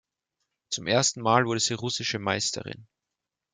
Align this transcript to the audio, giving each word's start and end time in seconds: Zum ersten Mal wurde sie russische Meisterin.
Zum 0.71 0.87
ersten 0.87 1.21
Mal 1.21 1.45
wurde 1.45 1.59
sie 1.59 1.75
russische 1.75 2.17
Meisterin. 2.17 2.87